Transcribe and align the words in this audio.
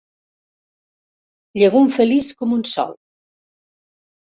Llegum 1.59 1.93
feliç 1.99 2.33
com 2.41 2.59
un 2.59 2.67
sol. 2.73 2.99